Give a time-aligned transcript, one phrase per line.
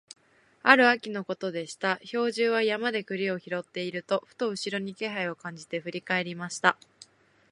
[0.63, 6.75] ある秋のことでした、兵十は山で栗を拾っていると、ふと後ろに気配を感じて振り返りました。